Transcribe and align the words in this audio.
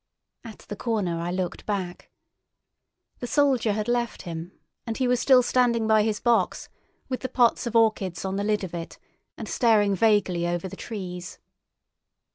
At 0.43 0.65
the 0.67 0.75
corner 0.75 1.19
I 1.19 1.29
looked 1.29 1.67
back. 1.67 2.09
The 3.19 3.27
soldier 3.27 3.73
had 3.73 3.87
left 3.87 4.23
him, 4.23 4.51
and 4.87 4.97
he 4.97 5.07
was 5.07 5.19
still 5.19 5.43
standing 5.43 5.85
by 5.85 6.01
his 6.01 6.19
box, 6.19 6.69
with 7.07 7.19
the 7.19 7.29
pots 7.29 7.67
of 7.67 7.75
orchids 7.75 8.25
on 8.25 8.35
the 8.35 8.43
lid 8.43 8.63
of 8.63 8.73
it, 8.73 8.97
and 9.37 9.47
staring 9.47 9.93
vaguely 9.93 10.47
over 10.47 10.67
the 10.67 10.75
trees. 10.75 11.37